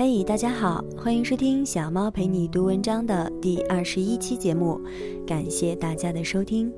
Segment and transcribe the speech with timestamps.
[0.00, 4.80] 嘿，大家好，欢迎收听小猫陪你读文章的第二十一期节目，
[5.26, 6.72] 感谢大家的收听。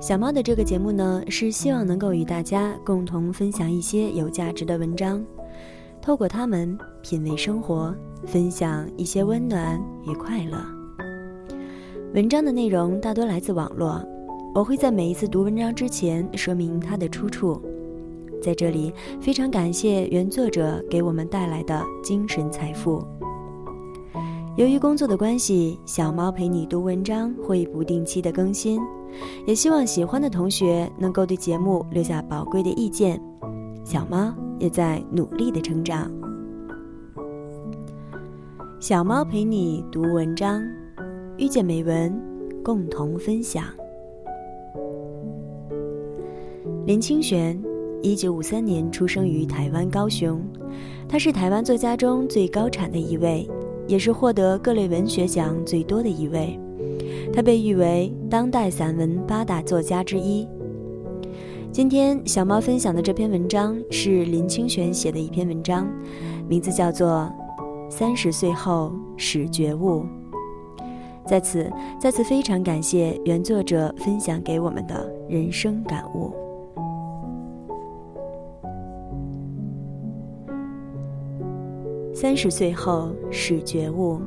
[0.00, 5.26] 小猫的这个节目呢，是希望能够与大家共同分享一些有价值的文章，
[6.00, 7.92] 透过它们品味生活，
[8.24, 10.64] 分享一些温暖与快乐。
[12.14, 14.00] 文章的内容大多来自网络，
[14.54, 17.60] 我会在每一次读文章之前说明它的出处。
[18.44, 23.02] 在这里，非常感谢原作者给我们带来的精神财富。
[24.56, 28.78] 由于工作的关系，小猫陪你读文章会不定期的更新，
[29.46, 33.18] 也希望喜欢的同学能够对节目留下宝贵的意见。
[33.82, 36.10] 小猫也在努力的成长。
[38.78, 40.62] 小猫陪你读文章，
[41.38, 42.14] 遇见美文，
[42.62, 43.64] 共同分享。
[46.86, 47.73] 林清玄。
[48.04, 50.38] 一九五三年出生于台湾高雄，
[51.08, 53.48] 他是台湾作家中最高产的一位，
[53.86, 56.60] 也是获得各类文学奖最多的一位。
[57.32, 60.46] 他被誉为当代散文八大作家之一。
[61.72, 65.88] 今天小猫分享的这篇文章是林清玄写的一篇文章，
[66.46, 67.32] 名字叫做
[67.90, 70.02] 《三十岁后始觉悟》。
[71.26, 76.43] 在此，再次非常感谢原作者分享给我们的人生感悟。
[82.24, 84.18] 三十岁后始觉悟，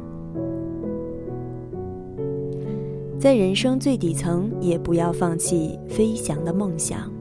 [3.19, 7.11] 在人生最底层也不要放弃飞翔的梦想。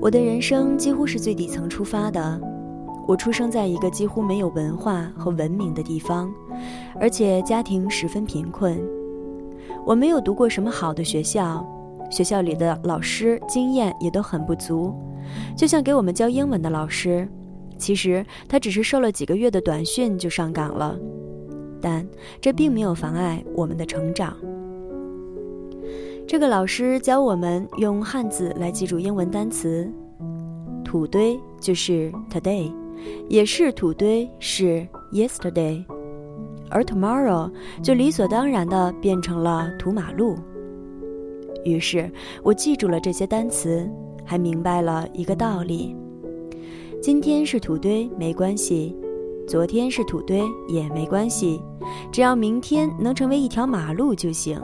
[0.00, 2.40] 我的人生几乎是最底层出发的，
[3.06, 6.28] 我出生在一个几乎没有文化和文明的地方，
[6.98, 8.76] 而且家庭十分贫困。
[9.86, 11.64] 我没有读过什么好的学校，
[12.10, 14.92] 学校里的老师经验也都很不足，
[15.56, 17.28] 就像给我们教英文的老师。
[17.80, 20.96] 其实他只是受了几个月的短训就上岗了，
[21.80, 22.06] 但
[22.40, 24.36] 这并没有妨碍我们的成长。
[26.28, 29.90] 这个老师教我们用汉字来记住英文单词，
[30.84, 32.70] 土堆就是 today，
[33.28, 35.82] 也是土堆是 yesterday，
[36.68, 37.50] 而 tomorrow
[37.82, 40.36] 就理所当然的变成了土马路。
[41.64, 42.10] 于是
[42.42, 43.90] 我记住了这些单词，
[44.24, 45.96] 还明白了一个道理。
[47.02, 48.94] 今天是土堆没关系，
[49.48, 51.58] 昨天是土堆也没关系，
[52.12, 54.60] 只要明天能成为一条马路就行。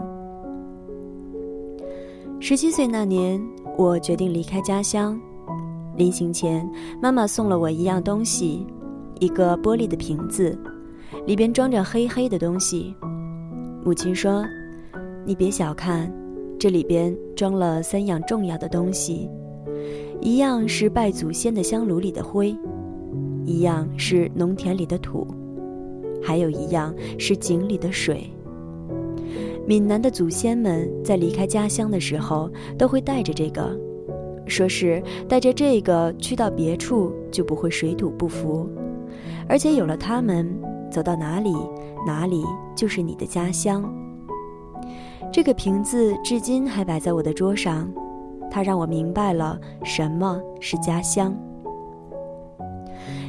[2.39, 3.43] 十七岁那年，
[3.79, 5.19] 我决定离开家乡。
[5.97, 6.71] 临行前，
[7.01, 8.67] 妈妈送了我一样东西，
[9.19, 10.59] 一个玻璃的瓶子，
[11.25, 12.95] 里边装着黑黑的东西。
[13.83, 14.45] 母亲说
[15.25, 16.13] ：“你别小看，
[16.59, 19.27] 这里边装了三样重要的东西。”
[20.27, 22.53] 一样是拜祖先的香炉里的灰，
[23.45, 25.25] 一样是农田里的土，
[26.21, 28.29] 还有一样是井里的水。
[29.65, 33.79] 闽南的祖先们在离开家乡的时候都会带着这个，
[34.49, 38.69] 说是带着这个去到别处就不会水土不服，
[39.49, 40.53] 而且有了它们，
[40.91, 41.55] 走到哪里
[42.05, 42.43] 哪里
[42.75, 43.89] 就是你的家乡。
[45.33, 47.89] 这个瓶子至今还摆在我的桌上。
[48.57, 51.37] 它让我明白了什么是家乡。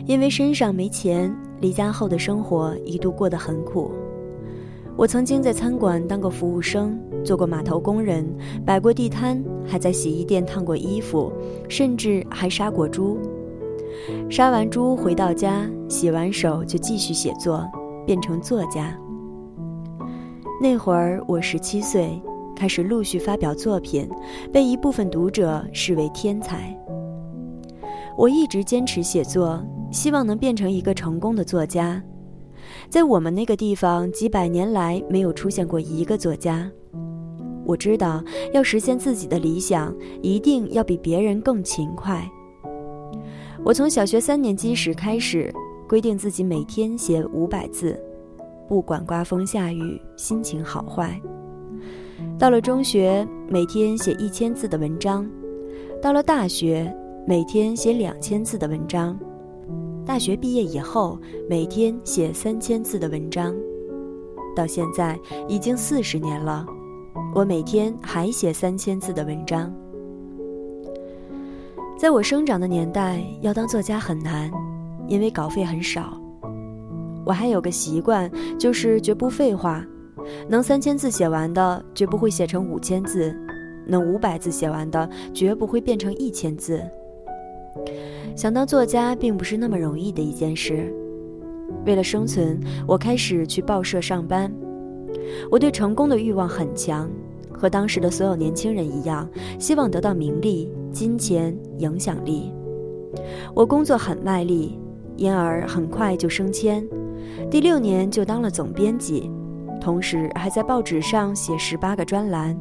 [0.05, 3.91] 因为身上没钱，离家后的生活一度过得很苦。
[4.95, 8.25] 我曾经在餐馆当过服务生，做过码头工人，
[8.66, 11.29] 摆过地摊，还在洗衣店烫过衣服，
[11.67, 13.19] 甚至还杀过猪。
[14.29, 17.69] 杀完猪回到家，洗完手就继续写作，
[18.05, 18.97] 变成作家。
[20.61, 22.17] 那会儿我十七岁。
[22.57, 24.09] 开始陆续发表作品，
[24.51, 26.75] 被一部分读者视为天才。
[28.18, 32.01] 我一直坚持写作，希望能变成一个成功的作家。
[32.90, 36.67] 在我们那个地方，几百年来没有出现过一个作家。
[37.63, 38.23] 我知道，
[38.53, 42.28] 要实现自己的理想，一定要比别人更勤快。
[43.63, 45.53] 我从小学三年级时开始，
[45.87, 48.02] 规定自己每天写五百字，
[48.67, 51.22] 不管刮风下雨，心情好坏。
[52.39, 55.25] 到了中学，每天写一千字的文章；
[55.99, 56.95] 到了大学，
[57.25, 59.17] 每天写两千字的文章；
[60.05, 61.17] 大学毕业以后，
[61.49, 63.55] 每天写三千字的文章。
[64.55, 66.63] 到现在已经四十年了，
[67.34, 69.73] 我每天还写三千字的文章。
[71.97, 74.51] 在我生长的年代，要当作家很难，
[75.07, 76.22] 因为稿费很少。
[77.25, 79.83] 我还有个习惯，就是绝不废话。
[80.47, 83.34] 能三千字写完的，绝不会写成五千字；
[83.85, 86.82] 能五百字写完的，绝不会变成一千字。
[88.35, 90.94] 想当作家并不是那么容易的一件事。
[91.85, 94.52] 为了生存，我开始去报社上班。
[95.50, 97.09] 我对成功的欲望很强，
[97.52, 99.28] 和当时的所有年轻人一样，
[99.59, 102.52] 希望得到名利、金钱、影响力。
[103.53, 104.78] 我工作很卖力，
[105.16, 106.88] 因而很快就升迁，
[107.50, 109.32] 第六年就当了总编辑，
[109.87, 112.53] 同时还在报纸上写十八个专栏，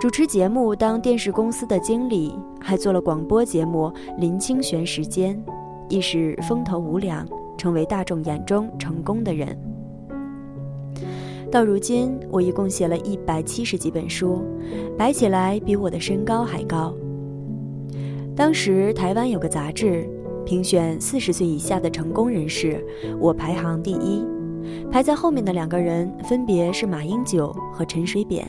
[0.00, 5.36] 主持节目当电视公司的经理，还做了广播节目《林清玄时间》，
[5.90, 7.28] 一时风头无两，
[7.58, 9.54] 成为大众眼中成功的人。
[11.52, 14.42] 到如今，我一共写了一百七十几本书，
[14.96, 16.94] 摆起来比我的身高还高。
[18.34, 20.08] 当时台湾有个杂志，
[20.46, 22.82] 评选四十岁以下的成功人士，
[23.20, 24.24] 我排行第一，
[24.90, 28.48] 排在后面的两个人分别是马英九和陈水扁。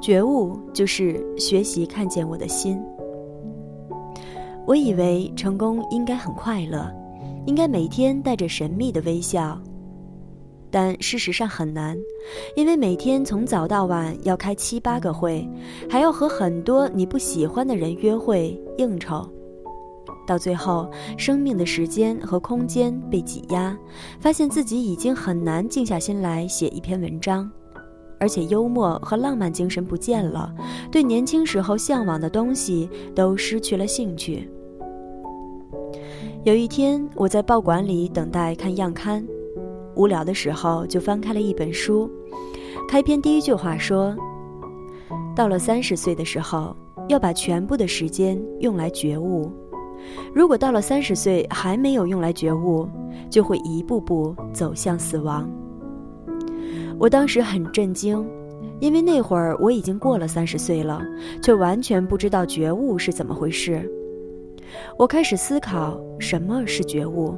[0.00, 2.80] 觉悟就是学习看见我的心。
[4.66, 6.88] 我以为成功应该很快乐，
[7.46, 9.60] 应该每天带着神秘的微笑。
[10.70, 11.96] 但事实上很难，
[12.54, 15.48] 因为每天从早到晚要开七八个会，
[15.88, 19.26] 还要和很多你不喜欢的人约会应酬，
[20.26, 23.76] 到最后生命的时间和空间被挤压，
[24.20, 27.50] 发现自己已经很难静下心来写一篇文章，
[28.20, 30.54] 而且幽默和浪漫精神不见了，
[30.90, 34.48] 对年轻时候向往的东西都失去了兴趣。
[36.44, 39.26] 有一天，我在报馆里等待看样刊。
[39.96, 42.08] 无聊的时候，就翻开了一本书。
[42.88, 44.16] 开篇第一句话说
[45.34, 46.74] ：“到了三十岁的时候，
[47.08, 49.50] 要把全部的时间用来觉悟。
[50.34, 52.88] 如果到了三十岁还没有用来觉悟，
[53.28, 55.48] 就会一步步走向死亡。”
[56.98, 58.26] 我当时很震惊，
[58.80, 61.00] 因为那会儿我已经过了三十岁了，
[61.42, 63.88] 却完全不知道觉悟是怎么回事。
[64.96, 67.34] 我开始思考什么是觉悟。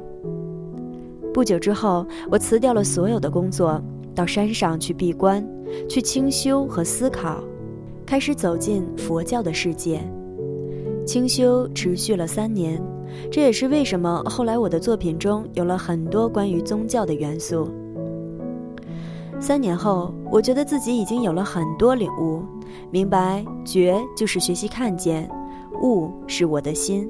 [1.33, 3.81] 不久之后，我辞掉了所有的工作，
[4.13, 5.47] 到山上去闭关，
[5.87, 7.41] 去清修和思考，
[8.05, 10.01] 开始走进佛教的世界。
[11.05, 12.81] 清修持续了三年，
[13.31, 17.69] 这也是为什么后来我的作品中有了很多关于宗教的元素。
[19.39, 22.43] 三年后，我觉得自己已经有了很多领悟，
[22.91, 25.27] 明白觉就是学习看见，
[25.81, 27.09] 悟是我的心。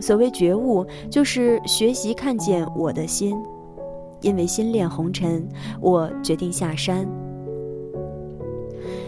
[0.00, 3.36] 所谓觉悟，就是学习看见我的心。
[4.22, 5.46] 因为心恋红尘，
[5.82, 7.06] 我决定下山。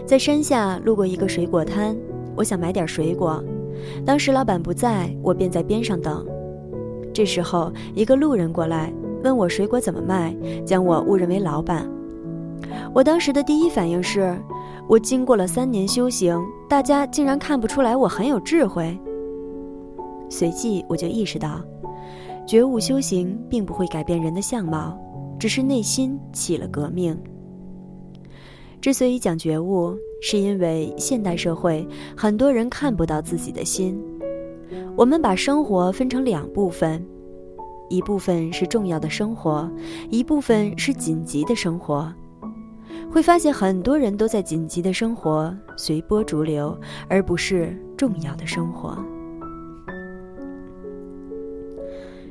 [0.05, 1.97] 在山下路过一个水果摊，
[2.35, 3.43] 我想买点水果。
[4.05, 6.25] 当时老板不在，我便在边上等。
[7.13, 8.93] 这时候，一个路人过来
[9.23, 10.35] 问我水果怎么卖，
[10.65, 11.89] 将我误认为老板。
[12.93, 14.37] 我当时的第一反应是，
[14.87, 16.39] 我经过了三年修行，
[16.69, 18.97] 大家竟然看不出来我很有智慧。
[20.29, 21.61] 随即我就意识到，
[22.45, 24.97] 觉悟修行并不会改变人的相貌，
[25.39, 27.17] 只是内心起了革命。
[28.79, 34.01] 之所以讲觉悟，是因为现代社会很多人看不到自己的心。
[34.95, 37.05] 我们把生活分成两部分，
[37.89, 39.69] 一部分是重要的生活，
[40.09, 42.11] 一部分是紧急的生活。
[43.09, 46.77] 会发现很多人都在紧急的生活随波逐流，
[47.07, 48.97] 而不是重要的生活。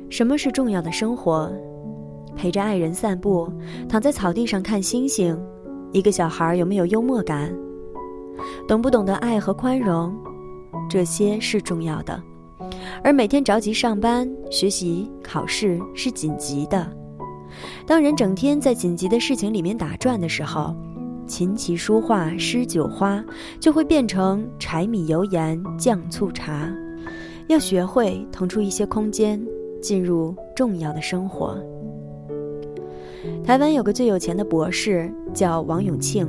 [0.09, 1.51] 什么是重要的生活？
[2.35, 3.51] 陪着爱人散步，
[3.89, 5.37] 躺在草地上看星星。
[5.91, 7.51] 一个小孩有没有幽默感？
[8.67, 10.15] 懂不懂得爱和宽容？
[10.89, 12.21] 这些是重要的。
[13.03, 16.87] 而每天着急上班、学习、考试是紧急的。
[17.85, 20.75] 当人整天在紧急的事情里面打转的时候，
[21.25, 23.23] 琴棋书画诗酒花
[23.59, 26.69] 就会变成柴米油盐酱醋茶。
[27.47, 29.39] 要学会腾出一些空间。
[29.79, 31.55] 进入重要的生活。
[33.45, 36.27] 台湾有个最有钱的博士叫王永庆，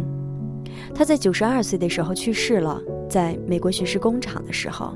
[0.95, 4.93] 他在九十二岁的时候去世了，在美国巡视工厂的时候。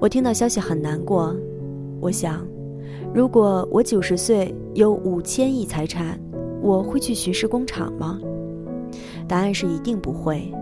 [0.00, 1.34] 我听到消息很难过，
[2.00, 2.46] 我想，
[3.14, 6.18] 如果我九十岁有五千亿财产，
[6.60, 8.18] 我会去巡视工厂吗？
[9.26, 10.52] 答案是一定不会。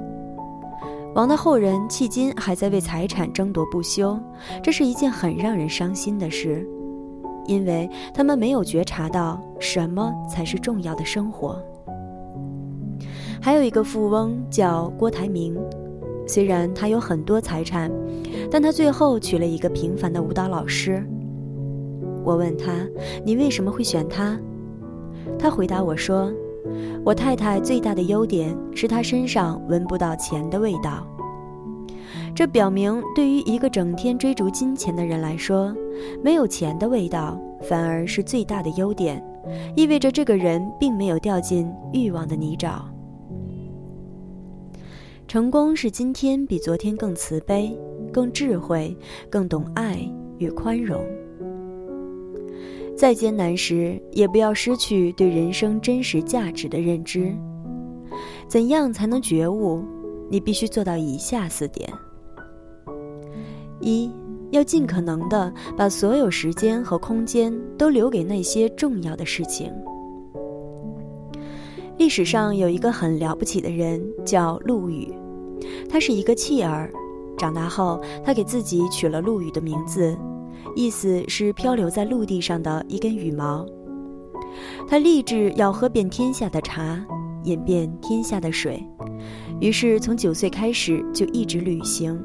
[1.14, 4.18] 王的后人迄今还在为财产争夺不休，
[4.62, 6.66] 这是一件很让人伤心的事，
[7.46, 11.60] 因为他们没有觉察到什么才是重要的生活。
[13.44, 15.58] 还有一个富翁叫郭台铭，
[16.28, 17.90] 虽然他有很多财产，
[18.48, 21.04] 但他最后娶了一个平凡的舞蹈老师。
[22.22, 22.86] 我问他
[23.26, 24.38] ：“你为什么会选他？”
[25.36, 26.32] 他回答我说。
[27.04, 31.04] 我太太最大的优点是她身上闻不到钱的味道。
[32.32, 35.74] 这表明，对于一个整天追逐金钱的人来说，
[36.22, 39.20] 没有钱的味道反而是最大的优点，
[39.74, 42.82] 意味着这个人并没有掉进欲望的泥沼。
[45.32, 47.74] 成功是今天比昨天更慈悲、
[48.12, 48.94] 更智慧、
[49.30, 49.98] 更懂爱
[50.36, 51.02] 与宽容。
[52.94, 57.34] 再艰难时，也不要失去对人生真实价值的认知。
[58.46, 59.82] 怎样才能觉悟？
[60.28, 61.90] 你必须做到以下四点：
[63.80, 64.10] 一，
[64.50, 69.72] 要尽可能的把所有时间和空间都留给那些重要的事情。
[71.96, 75.10] 历史上有一个很了不起的人，叫陆羽。
[75.88, 76.90] 他是一个弃儿，
[77.36, 80.16] 长大后，他给自己取了陆羽的名字，
[80.74, 83.66] 意思是漂流在陆地上的一根羽毛。
[84.88, 87.04] 他立志要喝遍天下的茶，
[87.44, 88.84] 饮遍天下的水，
[89.60, 92.22] 于是从九岁开始就一直旅行。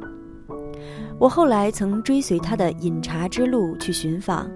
[1.20, 4.50] 我后来曾追随他的饮茶之路去寻访，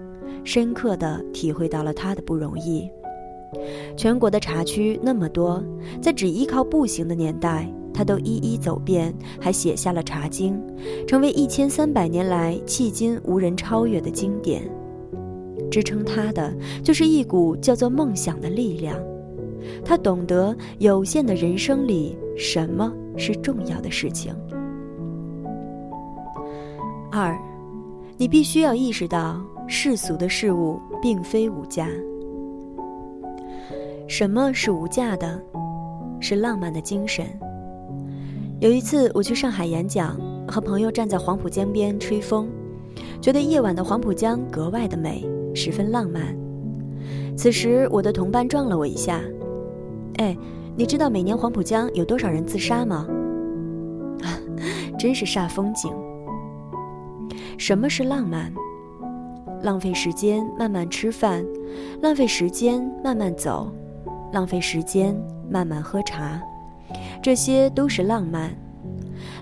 [0.44, 2.88] 深刻地体会到了他的不容易。
[3.96, 5.62] 全国的茶区那么多，
[6.00, 7.68] 在只依靠步行的年代。
[7.92, 10.60] 他都一一走遍，还写下了《茶经》，
[11.06, 14.62] 成为一千三百年来迄今无人超越的经典。
[15.70, 18.96] 支撑他的就是一股叫做梦想的力量。
[19.84, 24.34] 他懂得有限的人生里什么是重要的事情。
[27.10, 27.38] 二，
[28.16, 31.88] 你必须要意识到世俗的事物并非无价。
[34.08, 35.40] 什么是无价的？
[36.20, 37.26] 是浪漫的精神。
[38.62, 40.16] 有一次我去上海演讲，
[40.46, 42.48] 和朋友站在黄浦江边吹风，
[43.20, 46.32] 觉得夜晚的黄浦江格外的美，十分浪漫。
[47.36, 49.20] 此时我的同伴撞了我一下，
[50.18, 50.38] 哎，
[50.76, 53.04] 你知道每年黄浦江有多少人自杀吗？
[54.96, 55.92] 真是煞风景。
[57.58, 58.54] 什么是浪漫？
[59.64, 61.44] 浪费时间慢慢吃饭，
[62.00, 63.72] 浪费时间慢慢走，
[64.32, 66.40] 浪费时间慢慢喝茶。
[67.22, 68.52] 这些都是浪漫，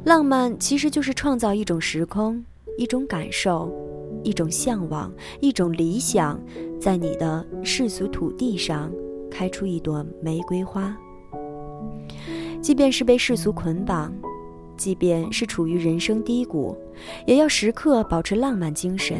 [0.05, 2.45] 浪漫其实就是创造一种时空、
[2.77, 3.73] 一种感受、
[4.23, 5.11] 一种向往、
[5.41, 6.39] 一种理想，
[6.79, 8.93] 在你的世俗土地上
[9.31, 10.95] 开出一朵玫瑰花。
[12.61, 14.13] 即便是被世俗捆绑，
[14.77, 16.77] 即便是处于人生低谷，
[17.27, 19.17] 也要时刻保持浪漫精神。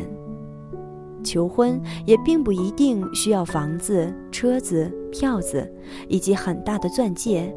[1.25, 5.71] 求婚也并不一定需要房子、车子、票子，
[6.09, 7.55] 以及很大的钻戒。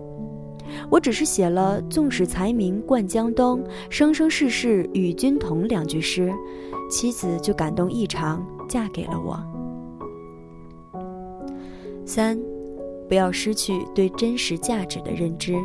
[0.89, 6.31] 我只是写了“纵使才名冠江东，生生世世与君同”两句诗，
[6.89, 9.39] 妻子就感动异常，嫁给了我。
[12.05, 12.37] 三，
[13.07, 15.55] 不要失去对真实价值的认知。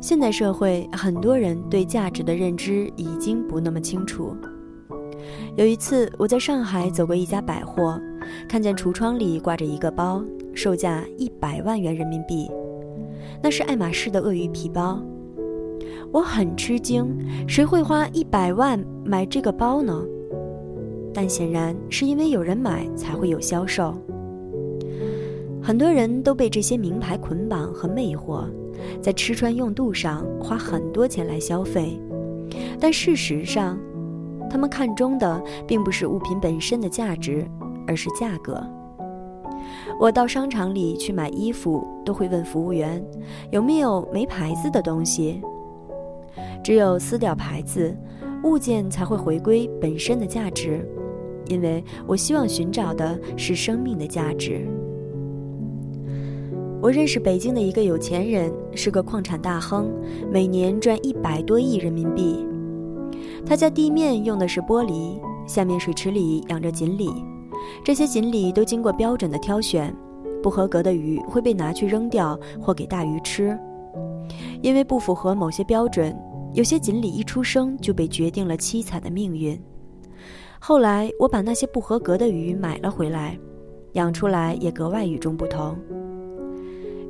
[0.00, 4.36] 现代社会，很多人对价值的认知已经不那么清楚。
[5.56, 7.98] 有一次，我在上海走过一家百货，
[8.46, 10.22] 看见橱窗里挂着一个包，
[10.54, 12.50] 售价一百万元人民币。
[13.44, 14.98] 那是爱马仕的鳄鱼皮包，
[16.10, 17.14] 我很吃惊，
[17.46, 20.02] 谁会花一百万买这个包呢？
[21.12, 23.94] 但显然是因为有人买才会有销售。
[25.62, 28.46] 很多人都被这些名牌捆绑和魅惑，
[29.02, 32.00] 在吃穿用度上花很多钱来消费，
[32.80, 33.78] 但事实上，
[34.48, 37.46] 他们看中的并不是物品本身的价值，
[37.86, 38.66] 而是价格。
[40.00, 43.02] 我到商场里去买衣服，都会问服务员
[43.50, 45.40] 有没有没牌子的东西。
[46.62, 47.96] 只有撕掉牌子，
[48.42, 50.86] 物件才会回归本身的价值，
[51.46, 54.66] 因为我希望寻找的是生命的价值。
[56.82, 59.90] 我认识北京的一个有钱人，是个矿产大亨，
[60.30, 62.44] 每年赚一百多亿人民币。
[63.46, 67.10] 他家地面用的是玻璃，下面水池里养着锦鲤。
[67.82, 69.94] 这些锦鲤都经过标准的挑选，
[70.42, 73.58] 不合格的鱼会被拿去扔掉或给大鱼吃。
[74.62, 76.16] 因为不符合某些标准，
[76.54, 79.60] 有些锦鲤一出生就被决定了凄惨的命运。
[80.58, 83.38] 后来我把那些不合格的鱼买了回来，
[83.92, 85.76] 养出来也格外与众不同。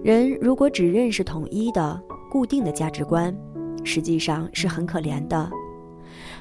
[0.02, 3.34] 人如果只认识统一的、固定的价值观，
[3.84, 5.48] 实际上是很可怜的。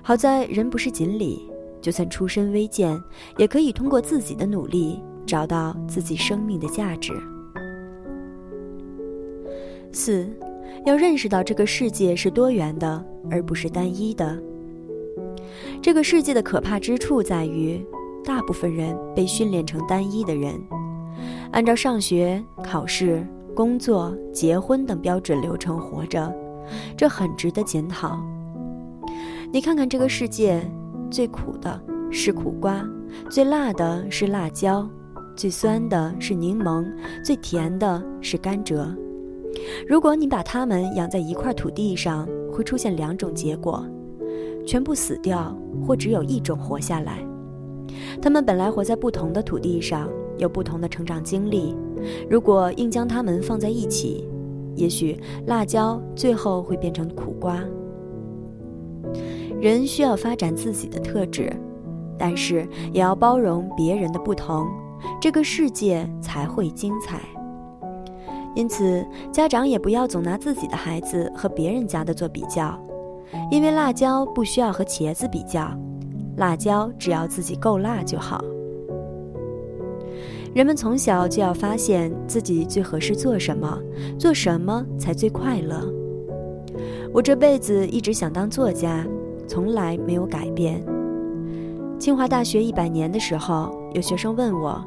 [0.02, 1.48] 好在人不是锦鲤。
[1.84, 2.98] 就算出身微贱，
[3.38, 7.12] 也可以通过自己的努力找到自己生命的价值。
[9.92, 10.26] 四，
[10.86, 14.42] 要认识到这个世界是多元的，而不是单一的。
[15.82, 17.86] 这个世界的可怕之处在于，
[18.24, 20.56] 大部分人被训练成单一的人，
[21.52, 26.34] 按照上学、考试、工作、结婚等标准流程活着，
[26.96, 28.18] 这很值得检讨。
[29.52, 30.66] 你看看这个世界，
[31.14, 31.80] 最苦的
[32.10, 32.84] 是苦瓜，
[33.30, 34.90] 最辣的是辣椒，
[35.36, 36.84] 最酸的是柠檬，
[37.24, 38.84] 最甜的是甘蔗。
[39.88, 43.86] 如果你把它们养在一块土地上，会出现两种结果：
[44.66, 45.56] 全部死掉，
[45.86, 47.24] 或只有一种活下来。
[48.20, 51.76] 它们本来活在不同的土地上，有不同的成长经历。
[52.28, 54.28] 如果硬将它们放在一起，
[54.76, 55.16] 也许
[55.46, 57.64] 辣椒最后会变成苦瓜。
[59.64, 61.50] 人需要发展自己的特质，
[62.18, 64.68] 但是也要包容别人的不同，
[65.22, 67.22] 这个世界才会精彩。
[68.56, 72.78] 因此，家长也不要总拿自己的孩子和别人家的做比较，
[73.50, 75.72] 因为辣椒不需要和茄子比较，
[76.36, 78.44] 辣椒只要自己够辣就好。
[80.54, 83.80] 人们从小就要发现自己最合适做什么，
[84.20, 85.90] 做什么才最快乐。
[87.14, 89.08] 我这辈子一直想当作家，
[89.48, 90.84] 从来没有改变。
[92.00, 94.84] 清华大学一百年的时候，有学生问我。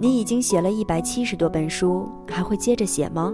[0.00, 3.32] 你已经写了一百七十多本书，还会接着写吗？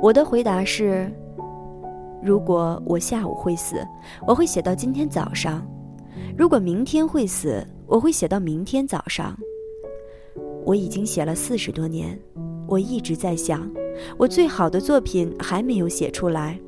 [0.00, 1.12] 我的回答是：
[2.22, 3.76] 如果我下午会死，
[4.26, 5.60] 我会写到今天早上；
[6.38, 9.36] 如果明天会死，我会写到明天早上。
[10.64, 12.18] 我已经写了四十多年，
[12.66, 13.70] 我一直在想，
[14.16, 16.58] 我最好的作品还没有写出来，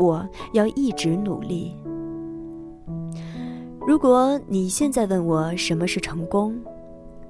[0.00, 1.76] 我要一直努力。
[3.86, 6.58] 如果你现在问我什么是成功，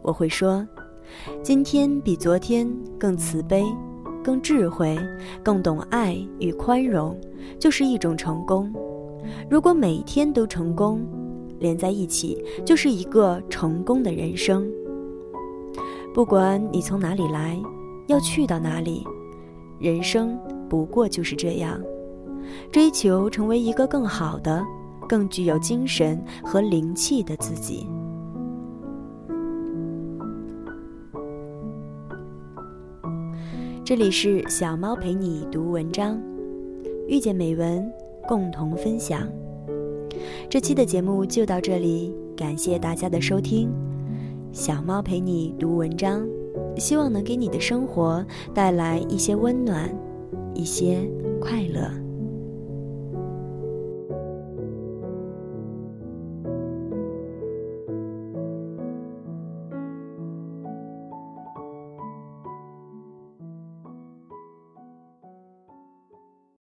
[0.03, 0.67] 我会说。
[1.43, 3.65] 今天比昨天更慈悲、
[4.23, 4.97] 更智慧、
[5.43, 7.19] 更懂爱与宽容，
[7.59, 8.73] 就是一种成功。
[9.51, 11.05] 如果每天都成功，
[11.59, 14.71] 连在一起就是一个成功的人生。
[16.15, 17.61] 不管你从哪里来，
[18.07, 19.05] 要去到哪里，
[19.81, 21.81] 人生不过就是这样，
[22.71, 24.65] 追求成为一个更好的、
[25.09, 27.87] 更具有精神和灵气的自己。
[33.85, 36.21] 这里是小猫陪你读文章，
[37.09, 37.85] 遇见美文，
[38.29, 39.27] 共同分享。
[40.49, 43.69] 这期的节目就到这里，感谢大家的收听。
[44.53, 46.25] 小猫陪你读文章，
[46.77, 49.93] 希望能给你的生活带来一些温暖，
[50.55, 51.01] 一些
[51.41, 52.10] 快乐。